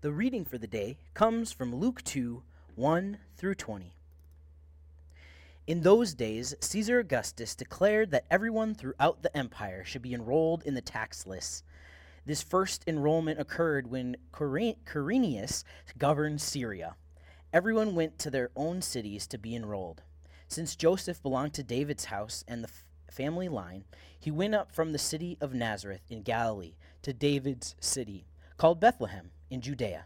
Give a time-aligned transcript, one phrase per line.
[0.00, 2.44] The reading for the day comes from Luke 2
[2.76, 3.96] 1 through 20.
[5.66, 10.74] In those days, Caesar Augustus declared that everyone throughout the empire should be enrolled in
[10.74, 11.64] the tax lists.
[12.24, 15.64] This first enrollment occurred when Quirinius
[15.98, 16.94] governed Syria.
[17.52, 20.02] Everyone went to their own cities to be enrolled.
[20.46, 22.70] Since Joseph belonged to David's house and the
[23.10, 23.82] family line,
[24.16, 29.32] he went up from the city of Nazareth in Galilee to David's city, called Bethlehem
[29.50, 30.04] in Judea.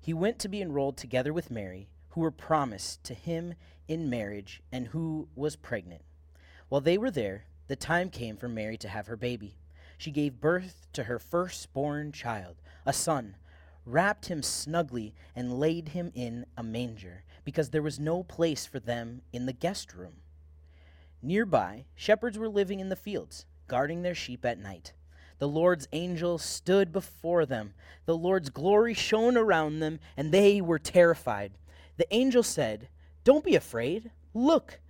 [0.00, 3.54] He went to be enrolled together with Mary, who were promised to him
[3.88, 6.02] in marriage and who was pregnant.
[6.68, 9.56] While they were there, the time came for Mary to have her baby.
[9.96, 13.36] She gave birth to her firstborn child, a son,
[13.86, 18.80] wrapped him snugly, and laid him in a manger, because there was no place for
[18.80, 20.14] them in the guest room.
[21.22, 24.92] Nearby, shepherds were living in the fields, guarding their sheep at night.
[25.38, 27.74] The Lord's angel stood before them.
[28.06, 31.52] The Lord's glory shone around them, and they were terrified.
[31.96, 32.88] The angel said,
[33.24, 34.10] Don't be afraid.
[34.32, 34.80] Look,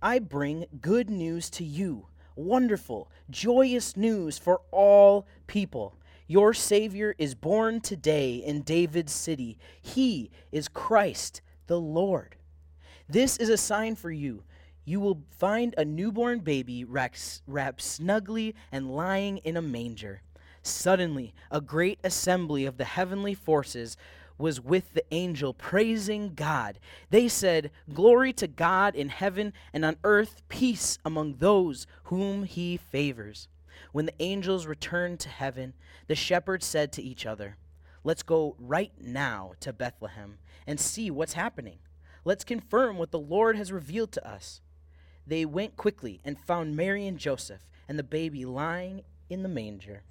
[0.00, 5.94] I bring good news to you wonderful, joyous news for all people.
[6.26, 9.58] Your Savior is born today in David's city.
[9.80, 12.36] He is Christ the Lord.
[13.08, 14.42] This is a sign for you.
[14.84, 20.22] You will find a newborn baby wrapped snugly and lying in a manger.
[20.62, 23.96] Suddenly, a great assembly of the heavenly forces
[24.38, 26.78] was with the angel praising God.
[27.10, 32.76] They said, Glory to God in heaven and on earth, peace among those whom he
[32.76, 33.48] favors.
[33.92, 35.74] When the angels returned to heaven,
[36.08, 37.56] the shepherds said to each other,
[38.04, 41.78] Let's go right now to Bethlehem and see what's happening.
[42.24, 44.60] Let's confirm what the Lord has revealed to us.
[45.26, 50.02] They went quickly and found Mary and Joseph and the baby lying in the manger.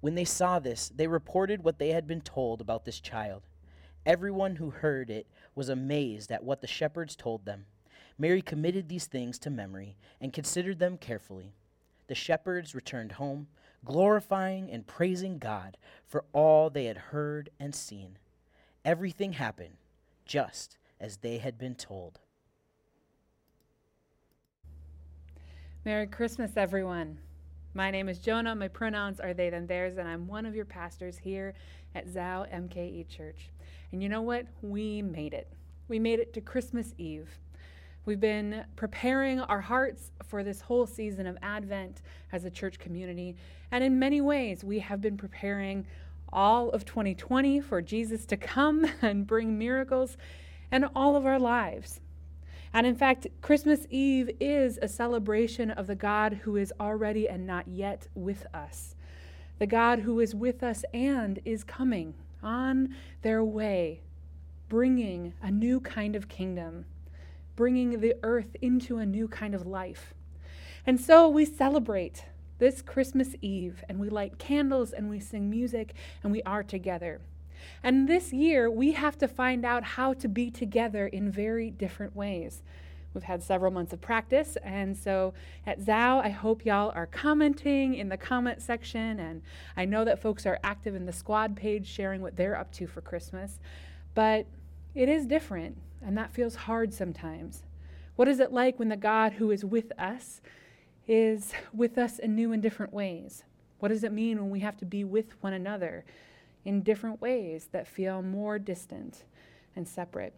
[0.00, 3.42] When they saw this, they reported what they had been told about this child.
[4.04, 7.66] Everyone who heard it was amazed at what the shepherds told them.
[8.18, 11.52] Mary committed these things to memory and considered them carefully.
[12.08, 13.46] The shepherds returned home
[13.84, 18.18] glorifying and praising God for all they had heard and seen.
[18.84, 19.76] Everything happened
[20.24, 22.20] just as they had been told.
[25.84, 27.18] Merry Christmas, everyone.
[27.74, 28.54] My name is Jonah.
[28.54, 31.54] My pronouns are they, them, theirs, and I'm one of your pastors here
[31.96, 33.50] at Zao MKE Church.
[33.90, 34.46] And you know what?
[34.62, 35.48] We made it.
[35.88, 37.28] We made it to Christmas Eve.
[38.04, 43.34] We've been preparing our hearts for this whole season of Advent as a church community.
[43.72, 45.84] And in many ways, we have been preparing
[46.32, 50.16] all of 2020 for Jesus to come and bring miracles
[50.70, 51.98] and all of our lives.
[52.74, 57.46] And in fact, Christmas Eve is a celebration of the God who is already and
[57.46, 58.94] not yet with us.
[59.58, 64.00] The God who is with us and is coming on their way,
[64.68, 66.86] bringing a new kind of kingdom
[67.56, 70.14] bringing the earth into a new kind of life.
[70.86, 72.24] And so we celebrate
[72.58, 77.20] this Christmas Eve and we light candles and we sing music and we are together.
[77.82, 82.14] And this year, we have to find out how to be together in very different
[82.16, 82.62] ways.
[83.14, 85.34] We've had several months of practice, and so
[85.66, 89.20] at Zao, I hope y'all are commenting in the comment section.
[89.20, 89.42] And
[89.76, 92.86] I know that folks are active in the squad page sharing what they're up to
[92.86, 93.60] for Christmas,
[94.14, 94.46] but
[94.94, 95.76] it is different.
[96.00, 97.64] And that feels hard sometimes.
[98.16, 100.40] What is it like when the God who is with us
[101.06, 103.44] is with us in new and different ways?
[103.78, 106.04] What does it mean when we have to be with one another
[106.64, 109.24] in different ways that feel more distant
[109.74, 110.34] and separate?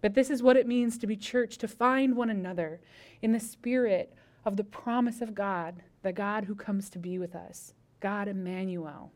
[0.00, 2.80] But this is what it means to be church, to find one another
[3.22, 4.14] in the spirit
[4.44, 9.10] of the promise of God, the God who comes to be with us, God Emmanuel.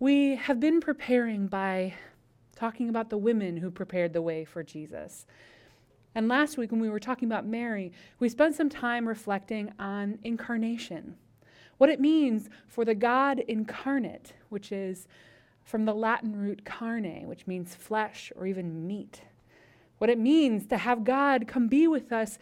[0.00, 1.94] We have been preparing by
[2.56, 5.26] talking about the women who prepared the way for Jesus.
[6.14, 10.18] And last week, when we were talking about Mary, we spent some time reflecting on
[10.24, 11.16] incarnation,
[11.78, 15.06] what it means for the God incarnate, which is
[15.64, 19.22] from the Latin root carne, which means flesh or even meat.
[19.98, 22.38] What it means to have God come be with us,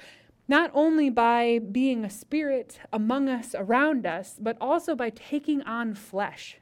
[0.48, 5.94] not only by being a spirit among us, around us, but also by taking on
[5.94, 6.58] flesh.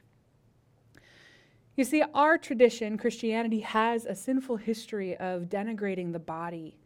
[1.75, 6.77] You see, our tradition, Christianity, has a sinful history of denigrating the body,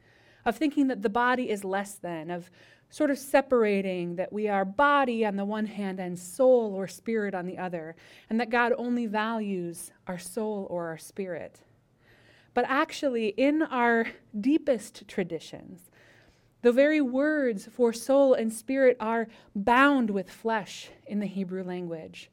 [0.46, 2.50] of thinking that the body is less than, of
[2.90, 7.34] sort of separating that we are body on the one hand and soul or spirit
[7.34, 7.96] on the other,
[8.30, 11.62] and that God only values our soul or our spirit.
[12.54, 14.08] But actually, in our
[14.40, 15.90] deepest traditions,
[16.62, 22.30] the very words for soul and spirit are bound with flesh in the Hebrew language.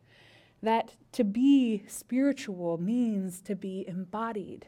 [0.63, 4.67] that to be spiritual means to be embodied.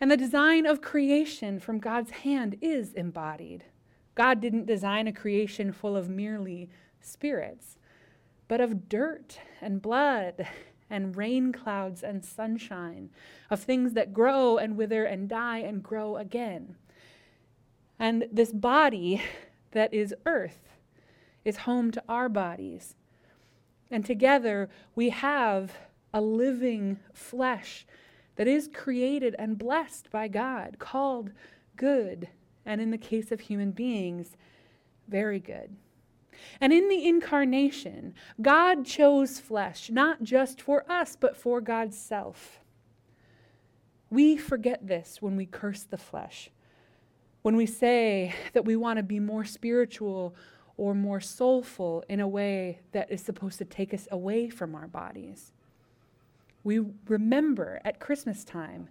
[0.00, 3.64] And the design of creation from God's hand is embodied.
[4.14, 6.70] God didn't design a creation full of merely
[7.00, 7.76] spirits,
[8.48, 10.46] but of dirt and blood
[10.88, 13.10] and rain clouds and sunshine,
[13.50, 16.76] of things that grow and wither and die and grow again.
[17.98, 19.22] And this body
[19.72, 20.70] that is earth
[21.44, 22.96] is home to our bodies.
[23.90, 25.76] And together we have
[26.12, 27.86] a living flesh
[28.40, 31.30] that is created and blessed by God, called
[31.76, 32.26] good,
[32.64, 34.34] and in the case of human beings,
[35.08, 35.76] very good.
[36.58, 42.60] And in the incarnation, God chose flesh, not just for us, but for God's self.
[44.08, 46.48] We forget this when we curse the flesh,
[47.42, 50.34] when we say that we want to be more spiritual
[50.78, 54.86] or more soulful in a way that is supposed to take us away from our
[54.86, 55.52] bodies.
[56.62, 58.88] We remember at Christmas time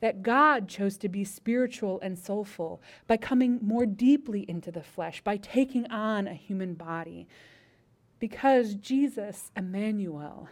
[0.00, 5.22] that God chose to be spiritual and soulful by coming more deeply into the flesh,
[5.22, 7.26] by taking on a human body.
[8.20, 10.48] Because Jesus, Emmanuel,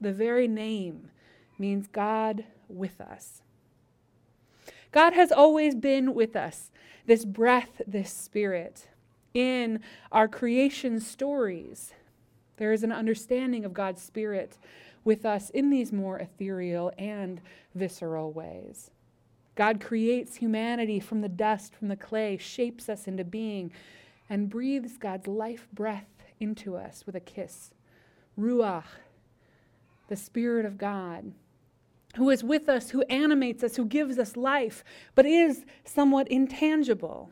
[0.00, 1.10] the very name,
[1.58, 3.42] means God with us.
[4.92, 6.70] God has always been with us,
[7.06, 8.88] this breath, this spirit.
[9.32, 11.92] In our creation stories,
[12.56, 14.58] there is an understanding of God's spirit
[15.04, 17.40] with us in these more ethereal and
[17.74, 18.90] visceral ways.
[19.54, 23.72] God creates humanity from the dust, from the clay, shapes us into being,
[24.28, 26.08] and breathes God's life breath
[26.38, 27.70] into us with a kiss.
[28.38, 28.84] Ruach,
[30.08, 31.32] the Spirit of God,
[32.16, 34.82] who is with us, who animates us, who gives us life,
[35.14, 37.30] but is somewhat intangible.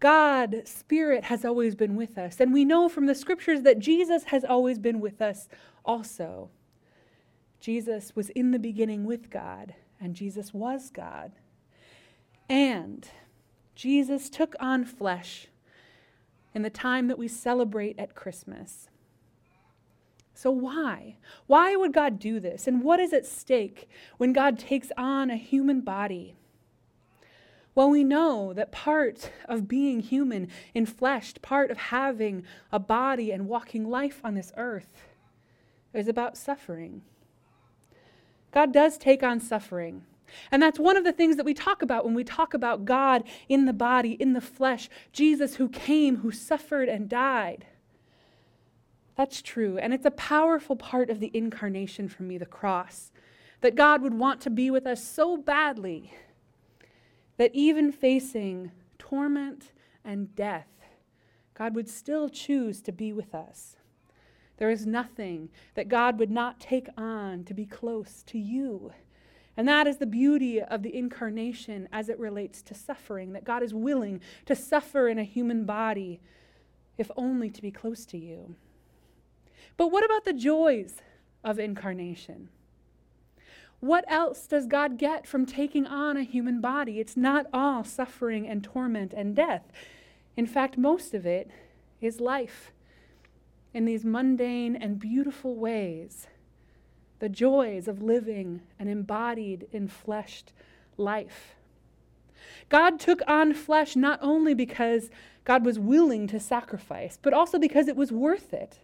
[0.00, 2.40] God, Spirit, has always been with us.
[2.40, 5.48] And we know from the scriptures that Jesus has always been with us
[5.84, 6.50] also.
[7.60, 11.32] Jesus was in the beginning with God, and Jesus was God.
[12.48, 13.08] And
[13.74, 15.48] Jesus took on flesh
[16.54, 18.88] in the time that we celebrate at Christmas.
[20.34, 21.16] So, why?
[21.48, 22.68] Why would God do this?
[22.68, 26.36] And what is at stake when God takes on a human body?
[27.78, 32.42] Well, we know that part of being human in flesh, part of having
[32.72, 35.06] a body and walking life on this earth,
[35.94, 37.02] is about suffering.
[38.50, 40.02] God does take on suffering.
[40.50, 43.22] And that's one of the things that we talk about when we talk about God
[43.48, 47.64] in the body, in the flesh, Jesus who came, who suffered and died.
[49.16, 49.78] That's true.
[49.78, 53.12] And it's a powerful part of the incarnation for me, the cross,
[53.60, 56.12] that God would want to be with us so badly
[57.38, 59.72] that even facing torment
[60.04, 60.68] and death,
[61.54, 63.76] God would still choose to be with us.
[64.58, 68.92] There is nothing that God would not take on to be close to you.
[69.56, 73.62] And that is the beauty of the incarnation as it relates to suffering, that God
[73.62, 76.20] is willing to suffer in a human body,
[76.96, 78.54] if only to be close to you.
[79.76, 80.96] But what about the joys
[81.42, 82.50] of incarnation?
[83.80, 86.98] What else does God get from taking on a human body?
[86.98, 89.70] It's not all suffering and torment and death.
[90.36, 91.50] In fact, most of it
[92.00, 92.72] is life
[93.72, 96.26] in these mundane and beautiful ways.
[97.20, 100.46] The joys of living an embodied, enfleshed
[100.96, 101.54] life.
[102.68, 105.10] God took on flesh not only because
[105.44, 108.78] God was willing to sacrifice, but also because it was worth it.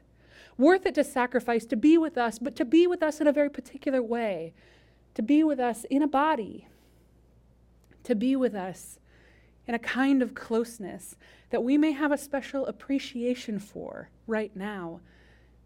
[0.56, 3.32] Worth it to sacrifice, to be with us, but to be with us in a
[3.32, 4.54] very particular way
[5.14, 6.68] to be with us in a body,
[8.02, 8.98] to be with us
[9.66, 11.16] in a kind of closeness
[11.50, 15.00] that we may have a special appreciation for right now,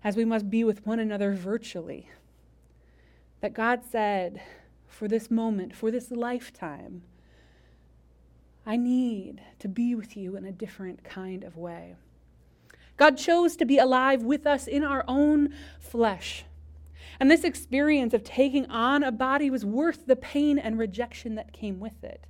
[0.04, 2.08] as we must be with one another virtually.
[3.40, 4.42] That God said,
[4.86, 7.02] for this moment, for this lifetime,
[8.66, 11.96] I need to be with you in a different kind of way.
[12.96, 16.44] God chose to be alive with us in our own flesh
[17.20, 21.52] and this experience of taking on a body was worth the pain and rejection that
[21.52, 22.26] came with it.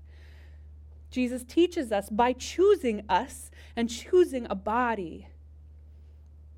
[1.11, 5.29] Jesus teaches us by choosing us and choosing a body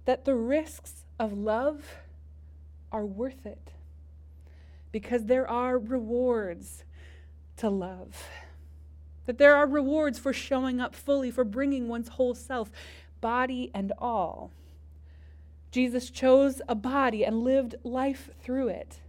[0.04, 1.98] that the risks of love
[2.90, 3.72] are worth it
[4.92, 6.84] because there are rewards
[7.56, 8.28] to love.
[9.26, 12.70] That there are rewards for showing up fully, for bringing one's whole self,
[13.20, 14.50] body and all.
[15.70, 19.00] Jesus chose a body and lived life through it.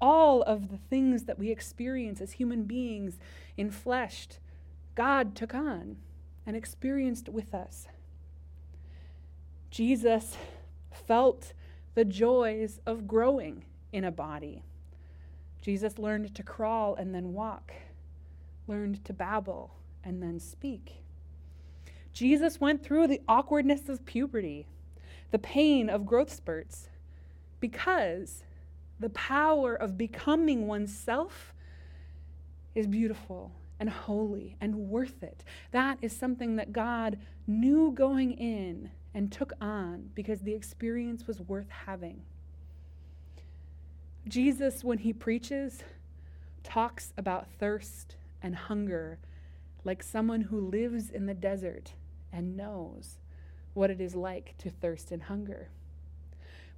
[0.00, 3.18] All of the things that we experience as human beings
[3.56, 4.28] in flesh,
[4.94, 5.96] God took on
[6.46, 7.86] and experienced with us.
[9.70, 10.36] Jesus
[10.90, 11.52] felt
[11.94, 14.62] the joys of growing in a body.
[15.60, 17.72] Jesus learned to crawl and then walk,
[18.66, 21.02] learned to babble and then speak.
[22.12, 24.66] Jesus went through the awkwardness of puberty,
[25.30, 26.88] the pain of growth spurts,
[27.60, 28.44] because
[28.98, 31.52] the power of becoming oneself
[32.74, 35.44] is beautiful and holy and worth it.
[35.70, 41.40] That is something that God knew going in and took on because the experience was
[41.40, 42.22] worth having.
[44.28, 45.82] Jesus, when he preaches,
[46.62, 49.18] talks about thirst and hunger
[49.84, 51.92] like someone who lives in the desert
[52.32, 53.18] and knows
[53.76, 55.70] what it is like to thirst and hunger.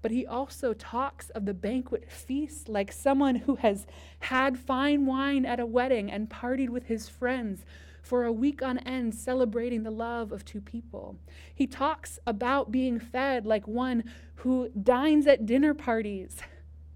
[0.00, 3.86] But he also talks of the banquet feast like someone who has
[4.20, 7.64] had fine wine at a wedding and partied with his friends
[8.02, 11.16] for a week on end, celebrating the love of two people.
[11.54, 14.04] He talks about being fed like one
[14.36, 16.38] who dines at dinner parties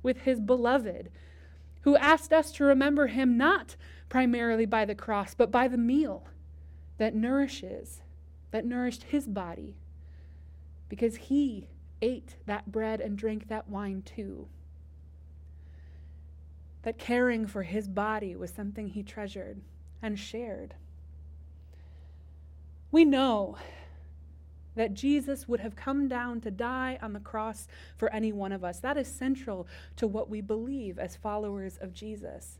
[0.02, 1.10] with his beloved,
[1.82, 3.76] who asked us to remember him not
[4.08, 6.28] primarily by the cross, but by the meal
[6.98, 8.02] that nourishes,
[8.50, 9.76] that nourished his body,
[10.92, 11.66] because he
[12.02, 14.46] ate that bread and drank that wine too.
[16.82, 19.62] That caring for his body was something he treasured
[20.02, 20.74] and shared.
[22.90, 23.56] We know
[24.74, 28.62] that Jesus would have come down to die on the cross for any one of
[28.62, 28.78] us.
[28.78, 32.58] That is central to what we believe as followers of Jesus.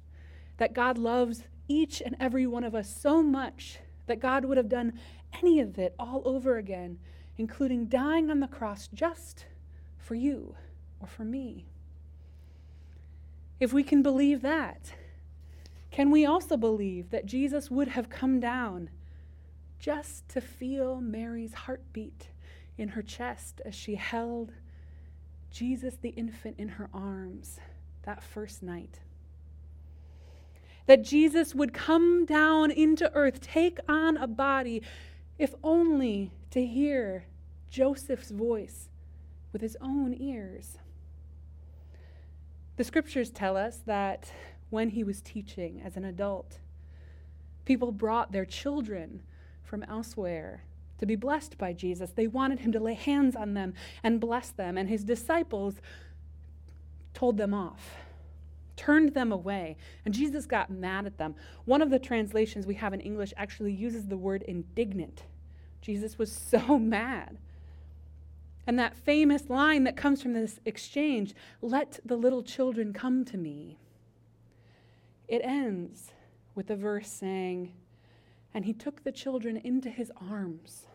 [0.57, 4.71] That God loves each and every one of us so much that God would have
[4.71, 4.99] done
[5.35, 6.99] any of it all over again,
[7.39, 9.47] including dying on the cross just
[9.99, 10.55] for you
[11.01, 11.67] or for me.
[13.61, 14.93] If we can believe that,
[15.91, 18.91] can we also believe that Jesus would have come down?
[19.83, 22.29] just to feel Mary's heartbeat
[22.79, 24.53] in her chest as she held
[25.51, 27.59] Jesus the infant in her arms
[28.05, 29.01] that first night.
[30.87, 34.83] That Jesus would come down into earth, take on a body,
[35.39, 37.27] if only to hear
[37.71, 38.89] Joseph's voice
[39.53, 40.79] with his own ears.
[42.77, 44.31] The scriptures tell us that
[44.71, 46.59] when he was teaching as an adult,
[47.65, 49.23] people brought their children
[49.63, 50.65] from elsewhere
[50.99, 52.13] to be blessed by Jesus.
[52.13, 55.77] They wanted him to lay hands on them and bless them, and his disciples
[57.13, 57.97] told them off,
[58.77, 61.35] turned them away, and Jesus got mad at them.
[61.65, 65.25] One of the translations we have in English actually uses the word indignant.
[65.81, 67.39] Jesus was so mad.
[68.67, 73.37] And that famous line that comes from this exchange, let the little children come to
[73.37, 73.79] me,
[75.27, 76.13] it ends
[76.55, 77.73] with the verse saying,
[78.55, 80.87] and he took the children into his arms,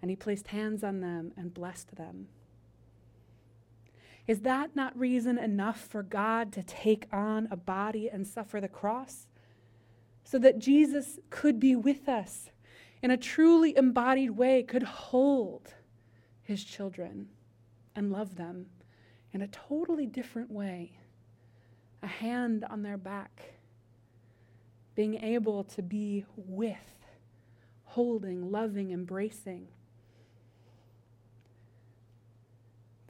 [0.00, 2.28] and he placed hands on them and blessed them.
[4.26, 8.68] Is that not reason enough for God to take on a body and suffer the
[8.68, 9.26] cross?
[10.24, 12.50] So that Jesus could be with us
[13.02, 15.74] in a truly embodied way, could hold
[16.42, 17.28] his children
[17.96, 18.66] and love them
[19.32, 20.98] in a totally different way.
[22.02, 23.54] A hand on their back
[24.94, 27.06] being able to be with,
[27.84, 29.68] holding, loving, embracing.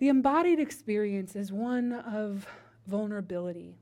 [0.02, 2.44] The embodied experience is one of
[2.88, 3.78] vulnerability,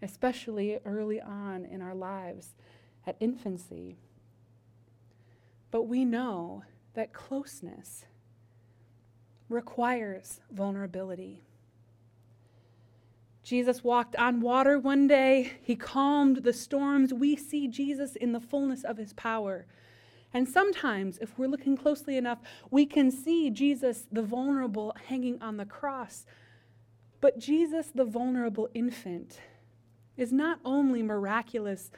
[0.00, 2.54] especially early on in our lives
[3.04, 3.96] at infancy.
[5.72, 6.62] But we know
[6.94, 8.04] that closeness
[9.48, 11.42] requires vulnerability.
[13.42, 15.54] Jesus walked on water one day.
[15.60, 17.12] He calmed the storms.
[17.12, 19.66] We see Jesus in the fullness of his power.
[20.32, 22.38] And sometimes, if we're looking closely enough,
[22.70, 26.26] we can see Jesus, the vulnerable, hanging on the cross.
[27.20, 29.40] But Jesus, the vulnerable infant,
[30.16, 31.90] is not only miraculous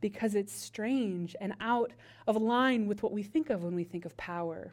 [0.00, 1.92] because it's strange and out
[2.26, 4.72] of line with what we think of when we think of power.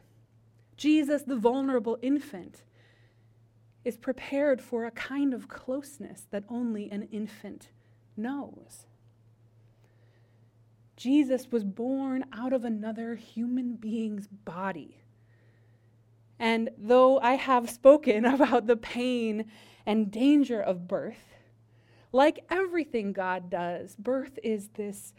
[0.76, 2.62] Jesus, the vulnerable infant,
[3.84, 7.70] is prepared for a kind of closeness that only an infant
[8.16, 8.86] knows.
[11.00, 14.98] Jesus was born out of another human being's body.
[16.38, 19.46] And though I have spoken about the pain
[19.86, 21.36] and danger of birth,
[22.12, 25.14] like everything God does, birth is this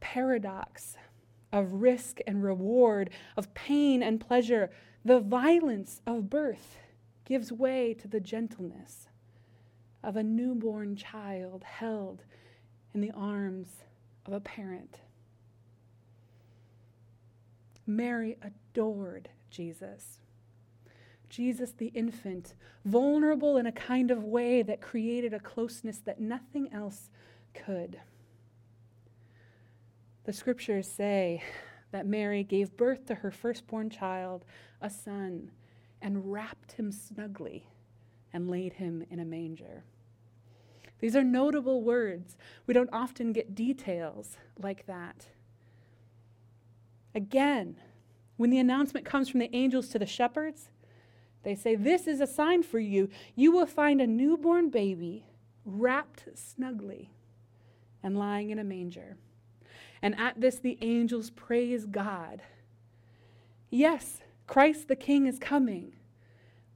[0.00, 0.96] paradox
[1.52, 4.70] of risk and reward, of pain and pleasure,
[5.04, 6.78] the violence of birth
[7.26, 9.08] gives way to the gentleness
[10.02, 12.24] of a newborn child held
[12.94, 13.82] in the arms
[14.26, 15.00] of a parent.
[17.86, 20.18] Mary adored Jesus.
[21.28, 26.72] Jesus the infant, vulnerable in a kind of way that created a closeness that nothing
[26.72, 27.10] else
[27.54, 27.98] could.
[30.24, 31.42] The scriptures say
[31.90, 34.44] that Mary gave birth to her firstborn child,
[34.80, 35.50] a son,
[36.00, 37.66] and wrapped him snugly
[38.32, 39.84] and laid him in a manger.
[41.02, 42.36] These are notable words.
[42.64, 45.26] We don't often get details like that.
[47.12, 47.76] Again,
[48.36, 50.70] when the announcement comes from the angels to the shepherds,
[51.42, 53.10] they say, This is a sign for you.
[53.34, 55.26] You will find a newborn baby
[55.64, 57.10] wrapped snugly
[58.00, 59.16] and lying in a manger.
[60.02, 62.42] And at this, the angels praise God.
[63.70, 65.94] Yes, Christ the King is coming.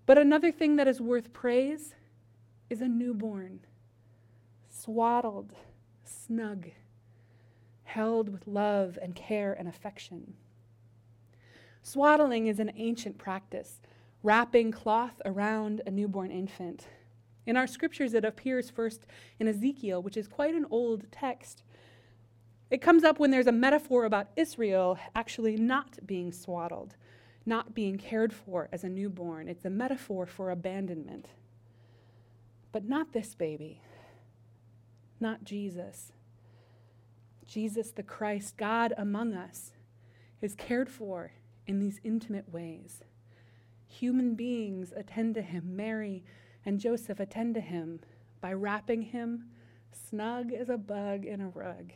[0.04, 1.94] But another thing that is worth praise
[2.68, 3.60] is a newborn,
[4.76, 5.52] swaddled,
[6.04, 6.66] snug,
[7.84, 10.34] held with love and care and affection.
[11.82, 13.80] Swaddling is an ancient practice,
[14.22, 16.88] wrapping cloth around a newborn infant.
[17.46, 19.06] In our scriptures, it appears first
[19.38, 21.62] in Ezekiel, which is quite an old text.
[22.70, 26.96] It comes up when there's a metaphor about Israel actually not being swaddled,
[27.46, 29.48] not being cared for as a newborn.
[29.48, 31.28] It's a metaphor for abandonment.
[32.72, 33.80] But not this baby,
[35.20, 36.12] not Jesus.
[37.46, 39.72] Jesus the Christ, God among us,
[40.40, 41.32] is cared for
[41.66, 43.02] in these intimate ways.
[43.86, 45.76] Human beings attend to him.
[45.76, 46.24] Mary
[46.64, 48.00] and Joseph attend to him
[48.40, 49.46] by wrapping him
[49.92, 51.92] snug as a bug in a rug.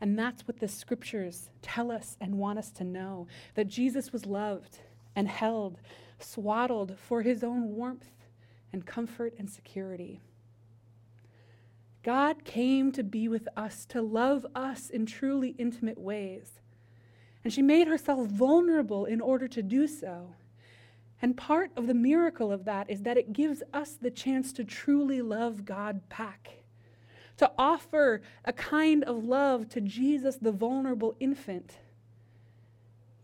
[0.00, 4.24] And that's what the scriptures tell us and want us to know that Jesus was
[4.24, 4.78] loved
[5.14, 5.78] and held,
[6.18, 8.08] swaddled for his own warmth
[8.72, 10.22] and comfort and security.
[12.02, 16.60] God came to be with us, to love us in truly intimate ways.
[17.44, 20.34] And she made herself vulnerable in order to do so.
[21.22, 24.64] And part of the miracle of that is that it gives us the chance to
[24.64, 26.60] truly love God back
[27.40, 31.78] to offer a kind of love to Jesus, the vulnerable infant,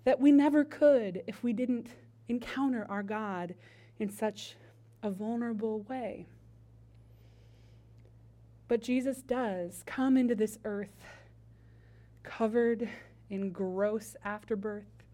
[0.04, 1.88] that we never could if we didn't
[2.26, 3.54] encounter our God
[3.98, 4.56] in such
[5.02, 6.24] a vulnerable way.
[8.68, 11.06] But Jesus does come into this earth
[12.22, 12.88] covered
[13.30, 15.04] in gross afterbirth,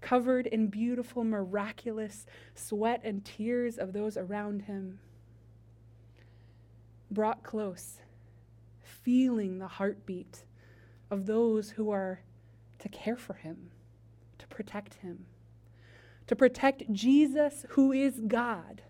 [0.00, 4.98] covered in beautiful, miraculous sweat and tears of those around him,
[7.10, 7.98] brought close
[9.02, 10.44] feeling the heartbeat
[11.10, 12.20] of those who are
[12.78, 13.70] to care for him,
[14.38, 15.26] to protect him,
[16.26, 18.82] to protect Jesus, who is God.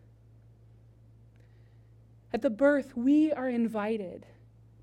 [2.33, 4.27] At the birth, we are invited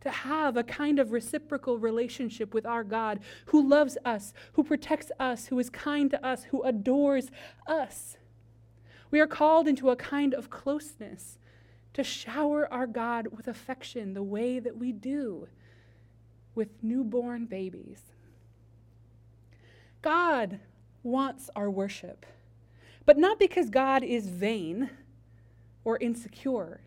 [0.01, 5.11] to have a kind of reciprocal relationship with our God who loves us, who protects
[5.19, 7.31] us, who is kind to us, who adores
[7.67, 8.17] us.
[9.11, 11.37] We are called into a kind of closeness
[11.93, 15.47] to shower our God with affection the way that we do
[16.55, 18.01] with newborn babies.
[20.01, 20.59] God
[21.03, 22.25] wants our worship,
[23.05, 24.89] but not because God is vain
[25.83, 26.81] or insecure.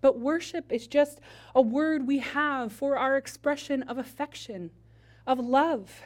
[0.00, 1.20] But worship is just
[1.54, 4.70] a word we have for our expression of affection,
[5.26, 6.02] of love.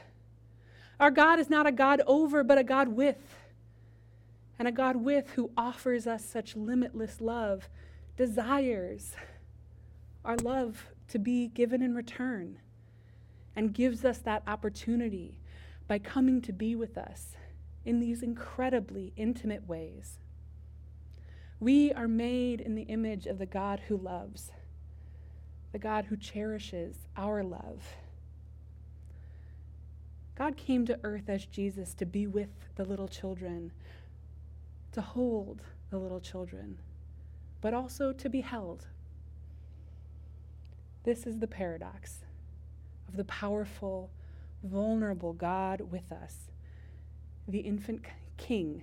[0.99, 3.37] Our God is not a God over, but a God with
[4.59, 7.69] and a God with who offers us such limitless love,
[8.17, 9.17] desires
[10.25, 12.59] our love to be given in return,
[13.57, 15.37] and gives us that opportunity
[15.89, 17.35] by coming to be with us
[17.85, 20.19] in these incredibly intimate ways.
[21.63, 24.51] We are made in the image of the God who loves,
[25.71, 27.95] the God who cherishes our love.
[30.35, 33.71] God came to earth as Jesus to be with the little children
[34.91, 36.79] to hold the little children,
[37.61, 38.89] but also to be held.
[41.05, 42.25] This is the paradox
[43.07, 44.11] of the powerful,
[44.65, 46.51] vulnerable God with us,
[47.47, 48.03] the infant
[48.37, 48.83] king,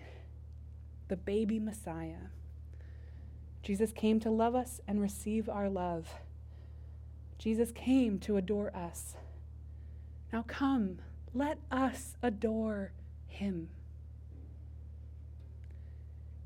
[1.09, 2.29] the baby Messiah.
[3.61, 6.07] Jesus came to love us and receive our love.
[7.37, 9.15] Jesus came to adore us.
[10.31, 10.99] Now come,
[11.33, 12.91] let us adore
[13.27, 13.69] him.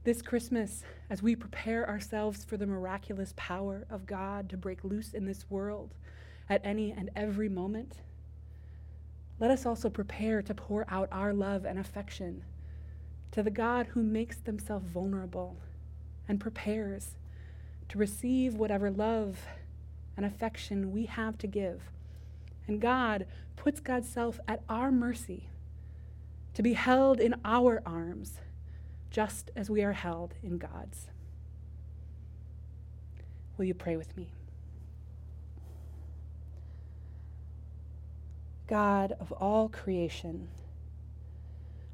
[0.04, 5.14] This Christmas, as we prepare ourselves for the miraculous power of God to break loose
[5.14, 5.94] in this world
[6.50, 8.00] at any and every moment,
[9.40, 12.44] let us also prepare to pour out our love and affection
[13.32, 15.58] to the God who makes himself vulnerable
[16.28, 17.16] and prepares
[17.90, 19.40] to receive whatever love
[20.16, 21.82] and affection we have to give.
[22.68, 25.50] And God puts God's self at our mercy
[26.54, 28.40] to be held in our arms
[29.10, 31.08] just as we are held in God's.
[33.58, 34.30] Will you pray with me?
[38.68, 40.48] God of all creation,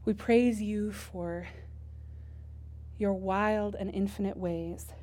[0.05, 1.47] we praise you for
[2.99, 4.93] your wild and infinite ways.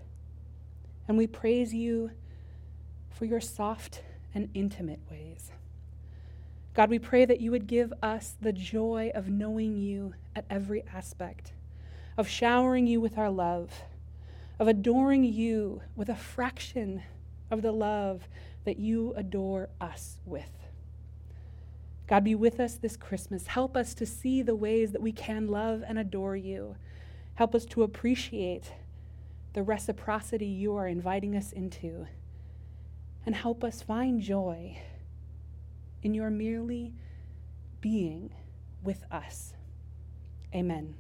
[1.09, 2.11] And we praise you
[3.11, 4.03] for your soft
[4.35, 5.51] and intimate ways.
[6.75, 10.85] God, we pray that you would give us the joy of knowing you at every
[10.95, 11.55] aspect,
[12.19, 13.73] of showering you with our love,
[14.59, 17.03] of adoring you with a fraction
[17.51, 18.29] of the love
[18.65, 20.51] that you adore us with.
[22.07, 23.47] God, be with us this Christmas.
[23.47, 26.77] Help us to see the ways that we can love and adore you.
[27.37, 28.73] Help us to appreciate
[29.53, 32.07] the reciprocity you are inviting us into.
[33.25, 34.79] And help us find joy
[36.03, 36.93] in your merely
[37.81, 38.35] being
[38.83, 39.55] with us.
[40.55, 40.95] Amen.